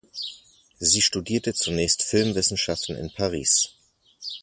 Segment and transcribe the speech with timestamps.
[0.79, 3.77] Sie studierte zunächst Filmwissenschaften in Paris.